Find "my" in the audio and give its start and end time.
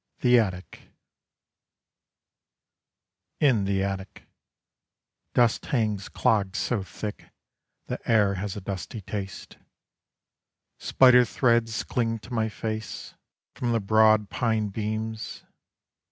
12.33-12.49